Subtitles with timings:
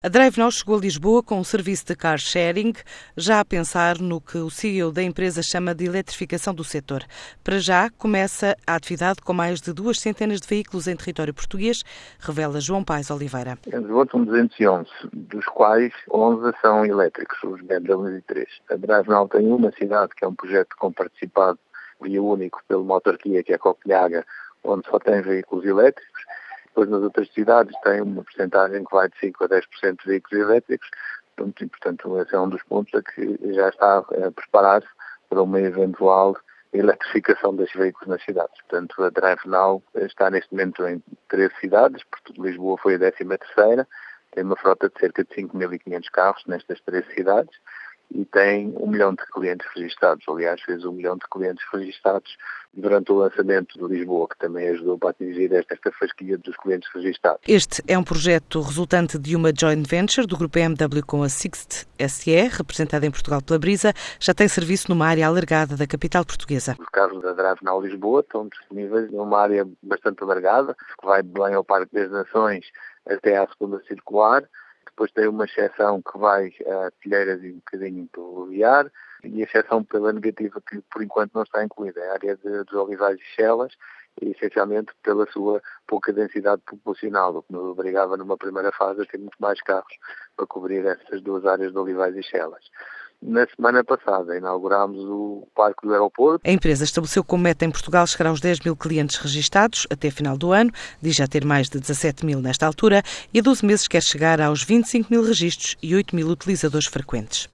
[0.00, 2.72] A DriveNow chegou a Lisboa com um serviço de car sharing,
[3.16, 7.02] já a pensar no que o CEO da empresa chama de eletrificação do setor.
[7.42, 11.82] Para já, começa a atividade com mais de duas centenas de veículos em território português,
[12.20, 13.58] revela João Paes Oliveira.
[13.66, 18.46] Em Lisboa são 211, dos quais 11 são elétricos, os BMW 3.
[18.70, 21.58] A DriveNow tem uma cidade que é um projeto com participado
[22.00, 24.24] via único pelo Motorquia, que é Copenhaga,
[24.62, 26.17] onde só tem veículos elétricos
[26.78, 30.46] depois nas outras cidades tem uma porcentagem que vai de 5% a 10% de veículos
[30.46, 30.88] elétricos,
[31.60, 34.88] e, portanto esse é um dos pontos a que já está a preparar-se
[35.28, 36.36] para uma eventual
[36.72, 38.54] eletrificação dos veículos nas cidades.
[38.68, 43.38] Portanto, a Drive Now está neste momento em três cidades, portanto, Lisboa foi a décima
[43.38, 43.88] terceira,
[44.32, 47.56] tem uma frota de cerca de 5.500 carros nestas três cidades
[48.10, 50.24] e tem um milhão de clientes registados.
[50.28, 52.36] Aliás, fez um milhão de clientes registados
[52.72, 56.88] durante o lançamento de Lisboa, que também ajudou para atingir esta, esta fasquia dos clientes
[56.94, 57.40] registados.
[57.46, 61.86] Este é um projeto resultante de uma joint venture do grupo BMW com a Sixt
[62.08, 66.76] SE, representada em Portugal pela Brisa, já tem serviço numa área alargada da capital portuguesa.
[66.78, 71.54] Os carros da Drive Now Lisboa estão disponíveis numa área bastante alargada, que vai bem
[71.54, 72.64] ao Parque das Nações
[73.06, 74.44] até à segunda circular,
[74.98, 78.90] depois tem uma exceção que vai a Telheiras e um bocadinho pelo Luviar,
[79.22, 82.64] e a exceção pela negativa que por enquanto não está incluída, é a área de,
[82.64, 83.72] dos Olivais e Chelas,
[84.20, 89.06] e essencialmente pela sua pouca densidade populacional, o que nos obrigava numa primeira fase a
[89.06, 89.96] ter muito mais carros
[90.36, 92.64] para cobrir essas duas áreas de Olivais e Chelas.
[93.20, 96.48] Na semana passada inaugurámos o Parque do Aeroporto.
[96.48, 100.38] A empresa estabeleceu como meta em Portugal chegar aos 10 mil clientes registados até final
[100.38, 100.70] do ano,
[101.02, 103.02] diz já ter mais de 17 mil nesta altura,
[103.34, 107.48] e a 12 meses quer chegar aos 25 mil registros e 8 mil utilizadores frequentes.